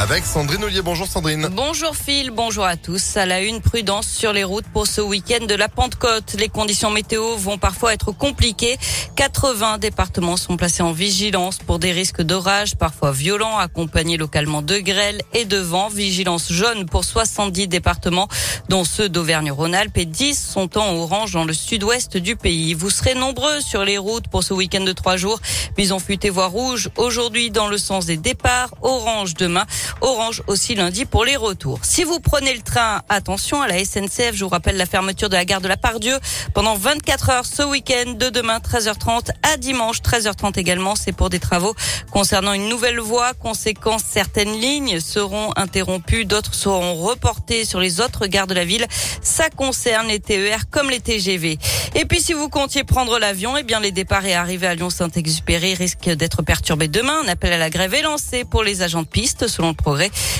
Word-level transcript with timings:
avec 0.00 0.24
Sandrine 0.24 0.64
Ollier. 0.64 0.80
Bonjour 0.80 1.06
Sandrine. 1.06 1.50
Bonjour 1.52 1.94
Phil, 1.94 2.30
bonjour 2.30 2.64
à 2.64 2.78
tous. 2.78 3.18
À 3.18 3.26
la 3.26 3.42
une, 3.42 3.60
prudence 3.60 4.06
sur 4.08 4.32
les 4.32 4.44
routes 4.44 4.64
pour 4.72 4.86
ce 4.86 5.02
week-end 5.02 5.44
de 5.44 5.54
la 5.54 5.68
Pentecôte. 5.68 6.36
Les 6.38 6.48
conditions 6.48 6.90
météo 6.90 7.36
vont 7.36 7.58
parfois 7.58 7.92
être 7.92 8.10
compliquées. 8.10 8.78
80 9.16 9.76
départements 9.76 10.38
sont 10.38 10.56
placés 10.56 10.82
en 10.82 10.92
vigilance 10.92 11.58
pour 11.58 11.78
des 11.78 11.92
risques 11.92 12.22
d'orage, 12.22 12.76
parfois 12.76 13.12
violents, 13.12 13.58
accompagnés 13.58 14.16
localement 14.16 14.62
de 14.62 14.78
grêle 14.78 15.20
et 15.34 15.44
de 15.44 15.58
vent. 15.58 15.90
Vigilance 15.90 16.50
jaune 16.50 16.86
pour 16.86 17.04
70 17.04 17.68
départements, 17.68 18.28
dont 18.70 18.84
ceux 18.84 19.10
d'Auvergne-Rhône-Alpes 19.10 19.98
et 19.98 20.06
10 20.06 20.34
sont 20.42 20.78
en 20.78 20.94
orange 20.94 21.32
dans 21.32 21.44
le 21.44 21.52
sud-ouest 21.52 22.16
du 22.16 22.36
pays. 22.36 22.72
Vous 22.72 22.88
serez 22.88 23.12
nombreux 23.12 23.60
sur 23.60 23.84
les 23.84 23.98
routes 23.98 24.28
pour 24.28 24.44
ce 24.44 24.54
week-end 24.54 24.80
de 24.80 24.92
trois 24.92 25.18
jours. 25.18 25.40
Bison 25.76 25.98
futé 25.98 26.30
voie 26.30 26.46
rouge 26.46 26.88
aujourd'hui 26.96 27.50
dans 27.50 27.68
le 27.68 27.76
sens 27.76 28.06
des 28.06 28.16
départs, 28.16 28.70
orange 28.80 29.34
demain. 29.34 29.66
Orange 30.00 30.42
aussi 30.46 30.74
lundi 30.74 31.04
pour 31.04 31.24
les 31.24 31.36
retours. 31.36 31.80
Si 31.82 32.04
vous 32.04 32.20
prenez 32.20 32.54
le 32.54 32.62
train, 32.62 33.02
attention 33.08 33.62
à 33.62 33.68
la 33.68 33.84
SNCF. 33.84 34.34
Je 34.34 34.44
vous 34.44 34.50
rappelle 34.50 34.76
la 34.76 34.86
fermeture 34.86 35.28
de 35.28 35.36
la 35.36 35.44
gare 35.44 35.60
de 35.60 35.68
la 35.68 35.76
Pardieu 35.76 36.18
pendant 36.54 36.74
24 36.74 37.30
heures 37.30 37.46
ce 37.46 37.62
week-end 37.62 38.12
de 38.12 38.28
demain 38.28 38.58
13h30 38.58 39.30
à 39.42 39.56
dimanche 39.56 40.00
13h30 40.00 40.58
également. 40.58 40.96
C'est 40.96 41.12
pour 41.12 41.30
des 41.30 41.38
travaux 41.38 41.74
concernant 42.10 42.52
une 42.52 42.68
nouvelle 42.68 43.00
voie. 43.00 43.34
Conséquence, 43.34 44.02
certaines 44.08 44.60
lignes 44.60 45.00
seront 45.00 45.52
interrompues, 45.56 46.24
d'autres 46.24 46.54
seront 46.54 46.94
reportées 46.94 47.64
sur 47.64 47.80
les 47.80 48.00
autres 48.00 48.26
gares 48.26 48.46
de 48.46 48.54
la 48.54 48.64
ville. 48.64 48.86
Ça 49.22 49.50
concerne 49.50 50.08
les 50.08 50.20
TER 50.20 50.70
comme 50.70 50.90
les 50.90 51.00
TGV. 51.00 51.58
Et 51.94 52.04
puis 52.04 52.20
si 52.20 52.32
vous 52.32 52.48
comptiez 52.48 52.84
prendre 52.84 53.18
l'avion, 53.18 53.56
eh 53.56 53.62
bien 53.62 53.80
les 53.80 53.92
départs 53.92 54.24
et 54.24 54.34
arrivées 54.34 54.66
à 54.66 54.74
Lyon-Saint-Exupéry 54.74 55.74
risquent 55.74 56.10
d'être 56.10 56.42
perturbés 56.42 56.88
demain. 56.88 57.20
Un 57.24 57.28
appel 57.28 57.52
à 57.52 57.58
la 57.58 57.70
grève 57.70 57.94
est 57.94 58.02
lancé 58.02 58.44
pour 58.44 58.62
les 58.62 58.82
agents 58.82 59.02
de 59.02 59.08
piste 59.08 59.48
selon 59.48 59.74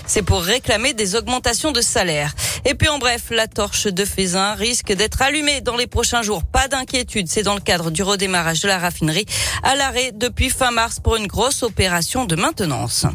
C'est 0.06 0.22
pour 0.22 0.42
réclamer 0.42 0.92
des 0.92 1.16
augmentations 1.16 1.72
de 1.72 1.80
salaire. 1.80 2.34
Et 2.64 2.74
puis 2.74 2.88
en 2.88 2.98
bref, 2.98 3.24
la 3.30 3.46
torche 3.46 3.86
de 3.86 4.04
Fézin 4.04 4.54
risque 4.54 4.92
d'être 4.92 5.22
allumée 5.22 5.60
dans 5.60 5.76
les 5.76 5.86
prochains 5.86 6.22
jours. 6.22 6.44
Pas 6.44 6.68
d'inquiétude, 6.68 7.28
c'est 7.28 7.42
dans 7.42 7.54
le 7.54 7.60
cadre 7.60 7.90
du 7.90 8.02
redémarrage 8.02 8.60
de 8.60 8.68
la 8.68 8.78
raffinerie 8.78 9.26
à 9.62 9.74
l'arrêt 9.76 10.12
depuis 10.14 10.50
fin 10.50 10.70
mars 10.70 11.00
pour 11.00 11.16
une 11.16 11.26
grosse 11.26 11.62
opération 11.62 12.24
de 12.24 12.36
maintenance. 12.36 13.06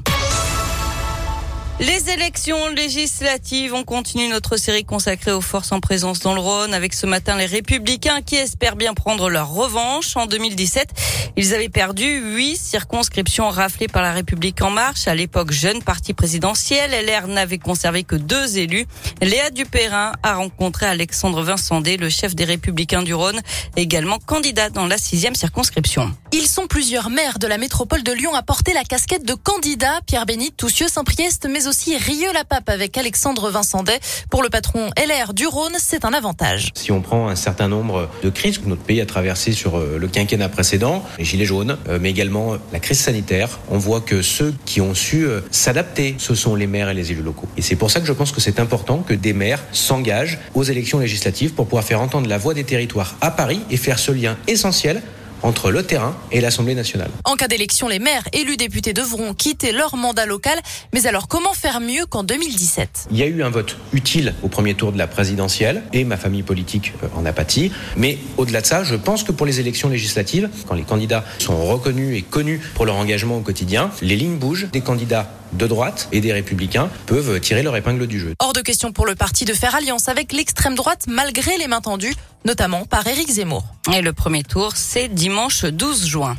Les 1.82 2.10
élections 2.10 2.70
législatives, 2.70 3.74
on 3.74 3.84
continue 3.84 4.30
notre 4.30 4.56
série 4.56 4.86
consacrée 4.86 5.34
aux 5.34 5.42
forces 5.42 5.74
en 5.74 5.82
présence 5.82 6.22
dans 6.22 6.34
le 6.34 6.40
Rhône 6.40 6.74
avec 6.74 6.94
ce 6.94 7.06
matin 7.06 7.36
les 7.36 7.48
républicains 7.48 8.22
qui 8.22 8.38
espèrent 8.38 8.78
bien 8.78 8.94
prendre 8.94 9.30
leur 9.30 9.50
revanche. 9.50 10.16
En 10.16 10.26
2017, 10.26 10.88
ils 11.36 11.54
avaient 11.54 11.68
perdu 11.68 12.06
huit 12.34 12.56
circonscriptions 12.56 13.50
raflées 13.50 13.90
par 13.90 14.04
la 14.04 14.14
République 14.14 14.62
en 14.62 14.70
marche. 14.70 15.10
À 15.10 15.16
l'époque, 15.16 15.52
jeune 15.52 15.84
parti 15.84 16.14
présidentiel, 16.14 16.92
LR 16.92 17.28
n'avait 17.28 17.58
conservé 17.58 18.04
que 18.04 18.16
deux 18.16 18.58
élus. 18.58 18.86
Léa 19.22 19.50
Dupérin 19.50 20.14
a 20.24 20.36
rencontré 20.36 20.86
Alexandre 20.86 21.44
Vincendé, 21.44 21.98
le 21.98 22.08
chef 22.08 22.36
des 22.36 22.46
républicains 22.46 23.04
du 23.04 23.14
Rhône, 23.14 23.42
également 23.76 24.20
candidat 24.20 24.70
dans 24.70 24.88
la 24.88 24.98
sixième 24.98 25.36
circonscription. 25.36 26.16
Ils 26.32 26.48
sont 26.48 26.68
plusieurs 26.68 27.10
maires 27.10 27.38
de 27.38 27.48
la 27.48 27.58
métropole 27.58 28.04
de 28.04 28.14
Lyon 28.14 28.34
à 28.34 28.44
porter 28.44 28.72
la 28.74 28.86
casquette 28.86 29.26
de 29.26 29.34
candidat. 29.34 30.00
Pierre 30.06 30.26
Bénit, 30.26 30.54
Toussieux, 30.54 30.88
Saint-Priest, 30.88 31.48
mais 31.50 31.65
aussi 31.68 31.98
Rieux-la-Pape 31.98 32.70
avec 32.70 32.98
Alexandre 32.98 33.50
Vincendet. 33.50 34.00
Pour 34.30 34.44
le 34.44 34.50
patron 34.50 34.90
LR 34.98 35.34
du 35.34 35.48
Rhône, 35.48 35.76
c'est 35.80 36.06
un 36.06 36.14
avantage. 36.14 36.72
Si 36.76 36.92
on 36.92 37.02
prend 37.02 37.28
un 37.28 37.36
certain 37.36 37.68
nombre 37.68 38.10
de 38.24 38.30
crises 38.30 38.58
que 38.58 38.68
notre 38.68 38.84
pays 38.84 39.02
a 39.02 39.06
traversées 39.06 39.52
sur 39.52 39.78
euh, 39.78 39.98
le 40.00 40.08
quinquennat 40.08 40.50
précédent, 40.50 41.04
les 41.18 41.26
gilets 41.26 41.46
jaunes, 41.46 41.78
euh, 41.90 42.00
mais 42.02 42.10
également 42.10 42.58
la 42.72 42.80
crise 42.80 43.00
sanitaire, 43.00 43.60
on 43.70 43.78
voit 43.78 44.02
que 44.02 44.22
ceux 44.22 44.54
qui 44.66 44.82
ont 44.82 44.94
su 44.94 45.26
euh, 45.26 45.42
s'adapter, 45.52 46.16
ce 46.18 46.36
sont 46.36 46.56
les 46.56 46.68
maires 46.68 46.90
et 46.90 46.94
les 46.94 47.12
élus 47.12 47.24
locaux. 47.24 47.48
Et 47.58 47.62
c'est 47.62 47.76
pour 47.76 47.92
ça 47.92 48.00
que 48.00 48.06
je 48.06 48.14
pense 48.14 48.32
que 48.32 48.42
c'est 48.42 48.60
important 48.60 49.00
que 49.00 49.14
des 49.14 49.34
maires 49.34 49.64
s'engagent 49.72 50.40
aux 50.54 50.64
élections 50.64 51.00
législatives 51.00 51.54
pour 51.54 51.66
pouvoir 51.66 51.84
faire 51.84 52.02
entendre 52.02 52.28
la 52.28 52.38
voix 52.38 52.54
des 52.54 52.64
territoires 52.64 53.16
à 53.22 53.32
Paris 53.32 53.62
et 53.70 53.78
faire 53.78 54.00
ce 54.00 54.12
lien 54.12 54.38
essentiel 54.48 55.02
entre 55.46 55.70
le 55.70 55.84
terrain 55.84 56.16
et 56.32 56.42
l'Assemblée 56.42 56.76
nationale. 56.76 57.12
En 57.24 57.36
cas 57.36 57.48
d'élection, 57.48 57.88
les 57.88 58.00
maires 58.00 58.24
élus 58.34 58.58
députés 58.58 58.94
devront 58.94 59.34
quitter 59.34 59.72
leur 59.72 59.96
mandat 59.96 60.26
local. 60.26 60.60
Mais 60.94 61.06
alors, 61.06 61.28
comment 61.28 61.54
faire 61.54 61.80
mieux 61.80 62.06
qu'en 62.08 62.24
2017 62.24 63.08
Il 63.12 63.18
y 63.18 63.24
a 63.24 63.28
eu 63.28 63.44
un 63.44 63.50
vote 63.50 63.78
utile 63.94 64.34
au 64.42 64.48
premier 64.48 64.74
tour 64.74 64.92
de 64.92 64.98
la 64.98 65.08
présidentielle 65.08 65.84
et 65.94 66.04
ma 66.04 66.18
famille 66.18 66.44
politique 66.44 66.94
euh, 67.04 67.08
en 67.16 67.26
a 67.26 67.32
pâti. 67.32 67.72
Mais 67.96 68.18
au-delà 68.38 68.62
de 68.62 68.66
ça, 68.66 68.84
je 68.84 68.96
pense 68.96 69.24
que 69.24 69.32
pour 69.32 69.46
les 69.46 69.60
élections 69.60 69.90
législatives, 69.90 70.50
quand 70.68 70.76
les 70.76 70.84
candidats 70.84 71.24
sont 71.38 71.64
reconnus 71.64 72.18
et 72.18 72.24
connus 72.24 72.60
pour 72.74 72.86
leur 72.86 72.96
engagement 72.96 73.38
au 73.38 73.42
quotidien, 73.42 73.92
les 74.02 74.16
lignes 74.16 74.38
bougent. 74.38 74.68
Des 74.72 74.82
candidats 74.82 75.30
de 75.58 75.68
droite 75.68 76.08
et 76.12 76.22
des 76.22 76.34
républicains 76.34 76.90
peuvent 77.06 77.40
tirer 77.40 77.64
leur 77.64 77.76
épingle 77.76 78.08
du 78.08 78.20
jeu. 78.20 78.34
Hors 78.40 78.54
de 78.54 78.62
question 78.62 78.92
pour 78.92 79.06
le 79.06 79.16
parti 79.16 79.46
de 79.46 79.54
faire 79.54 79.76
alliance 79.76 80.10
avec 80.10 80.32
l'extrême 80.32 80.76
droite 80.76 81.06
malgré 81.08 81.58
les 81.58 81.68
mains 81.68 81.82
tendues, 81.82 82.16
notamment 82.46 82.86
par 82.86 83.06
Éric 83.08 83.30
Zemmour. 83.30 83.66
Et 83.94 84.02
le 84.02 84.14
premier 84.14 84.44
tour, 84.44 84.74
c'est 84.76 85.08
dimanche 85.08 85.66
12 85.66 86.06
juin. 86.06 86.36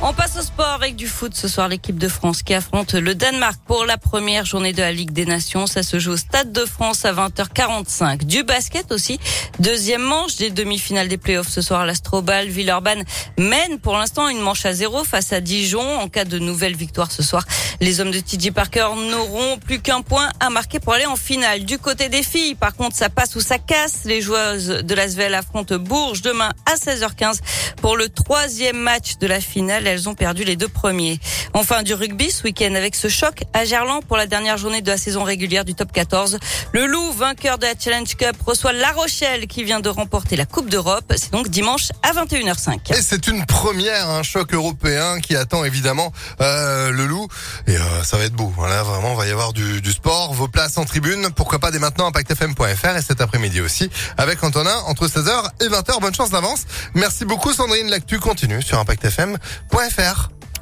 On 0.00 0.12
passe 0.12 0.36
au 0.38 0.42
sport 0.42 0.68
avec 0.68 0.94
du 0.94 1.08
foot 1.08 1.34
ce 1.34 1.48
soir. 1.48 1.68
L'équipe 1.68 1.98
de 1.98 2.06
France 2.06 2.44
qui 2.44 2.54
affronte 2.54 2.94
le 2.94 3.16
Danemark 3.16 3.58
pour 3.66 3.84
la 3.84 3.98
première 3.98 4.44
journée 4.44 4.72
de 4.72 4.80
la 4.80 4.92
Ligue 4.92 5.10
des 5.10 5.26
Nations. 5.26 5.66
Ça 5.66 5.82
se 5.82 5.98
joue 5.98 6.12
au 6.12 6.16
Stade 6.16 6.52
de 6.52 6.64
France 6.64 7.04
à 7.04 7.12
20h45. 7.12 8.24
Du 8.24 8.44
basket 8.44 8.92
aussi. 8.92 9.18
Deuxième 9.58 10.02
manche 10.02 10.36
des 10.36 10.50
demi-finales 10.50 11.08
des 11.08 11.16
playoffs 11.16 11.48
ce 11.48 11.62
soir. 11.62 11.84
L'Astrobal 11.84 12.46
Villeurbanne 12.46 13.02
mène 13.38 13.80
pour 13.80 13.94
l'instant 13.94 14.28
une 14.28 14.38
manche 14.38 14.64
à 14.66 14.72
zéro 14.72 15.02
face 15.02 15.32
à 15.32 15.40
Dijon. 15.40 15.98
En 15.98 16.08
cas 16.08 16.24
de 16.24 16.38
nouvelle 16.38 16.76
victoire 16.76 17.10
ce 17.10 17.24
soir, 17.24 17.44
les 17.80 18.00
hommes 18.00 18.12
de 18.12 18.20
TJ 18.20 18.52
Parker 18.52 18.90
n'auront 19.10 19.58
plus 19.58 19.80
qu'un 19.80 20.02
point 20.02 20.28
à 20.38 20.48
marquer 20.48 20.78
pour 20.78 20.92
aller 20.92 21.06
en 21.06 21.16
finale. 21.16 21.64
Du 21.64 21.78
côté 21.78 22.08
des 22.08 22.22
filles, 22.22 22.54
par 22.54 22.76
contre, 22.76 22.94
ça 22.94 23.08
passe 23.08 23.34
ou 23.34 23.40
ça 23.40 23.58
casse. 23.58 24.04
Les 24.04 24.20
joueuses 24.20 24.68
de 24.68 24.94
l'Asvel 24.94 25.34
affrontent 25.34 25.76
Bourges 25.76 26.22
demain 26.22 26.52
à 26.66 26.76
16h15 26.76 27.40
pour 27.82 27.96
le 27.96 28.08
troisième 28.08 28.78
match 28.78 29.18
de 29.18 29.26
la 29.26 29.40
finale 29.40 29.87
elles 29.88 30.08
ont 30.08 30.14
perdu 30.14 30.44
les 30.44 30.56
deux 30.56 30.68
premiers. 30.68 31.18
Enfin, 31.54 31.82
du 31.82 31.94
rugby 31.94 32.30
ce 32.30 32.42
week-end 32.44 32.74
avec 32.74 32.94
ce 32.94 33.08
choc 33.08 33.44
à 33.52 33.64
Gerland 33.64 34.04
pour 34.04 34.16
la 34.16 34.26
dernière 34.26 34.58
journée 34.58 34.82
de 34.82 34.90
la 34.90 34.96
saison 34.96 35.24
régulière 35.24 35.64
du 35.64 35.74
top 35.74 35.92
14. 35.92 36.38
Le 36.72 36.86
Loup, 36.86 37.12
vainqueur 37.12 37.58
de 37.58 37.66
la 37.66 37.72
Challenge 37.78 38.14
Cup, 38.16 38.36
reçoit 38.44 38.72
La 38.72 38.92
Rochelle 38.92 39.46
qui 39.46 39.64
vient 39.64 39.80
de 39.80 39.88
remporter 39.88 40.36
la 40.36 40.46
Coupe 40.46 40.68
d'Europe. 40.68 41.12
C'est 41.16 41.32
donc 41.32 41.48
dimanche 41.48 41.88
à 42.02 42.12
21h05. 42.12 42.94
Et 42.96 43.02
c'est 43.02 43.26
une 43.26 43.44
première, 43.46 44.08
un 44.10 44.22
choc 44.22 44.52
européen 44.54 45.20
qui 45.20 45.36
attend 45.36 45.64
évidemment 45.64 46.12
euh, 46.40 46.90
le 46.90 47.06
Loup. 47.06 47.26
Et 47.66 47.76
euh, 47.76 48.04
ça 48.04 48.16
va 48.18 48.24
être 48.24 48.34
beau. 48.34 48.52
Voilà, 48.56 48.82
vraiment, 48.82 49.14
va 49.14 49.26
y 49.26 49.30
avoir 49.30 49.52
du, 49.52 49.80
du 49.80 49.92
sport. 49.92 50.34
Vos 50.34 50.48
places 50.48 50.78
en 50.78 50.84
tribune, 50.84 51.28
pourquoi 51.34 51.58
pas 51.58 51.70
dès 51.70 51.78
maintenant 51.78 52.06
impactfm.fr 52.06 52.96
et 52.96 53.02
cet 53.02 53.20
après-midi 53.20 53.60
aussi 53.60 53.90
avec 54.16 54.42
Antonin 54.42 54.76
entre 54.86 55.06
16h 55.06 55.50
et 55.60 55.68
20h. 55.68 56.00
Bonne 56.00 56.14
chance 56.14 56.30
d'avance. 56.30 56.66
Merci 56.94 57.24
beaucoup 57.24 57.52
Sandrine. 57.52 57.88
L'actu 57.88 58.18
continue 58.18 58.62
sur 58.62 58.78
impactfm.fr. 58.78 59.77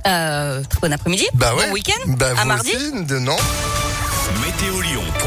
Euh, 0.06 0.62
très 0.68 0.80
bon 0.80 0.92
après-midi. 0.92 1.26
Bah 1.34 1.52
bon 1.56 1.72
week-end. 1.72 1.92
Bah 2.06 2.28
à 2.36 2.42
vous 2.42 2.48
mardi. 2.48 2.70
aussi, 2.74 3.04
de 3.04 3.18
non. 3.18 3.36
Météolion.net 4.44 5.26